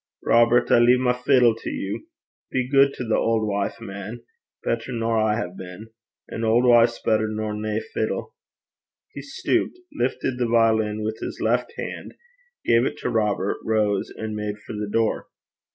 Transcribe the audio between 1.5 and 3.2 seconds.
to you. Be guid to the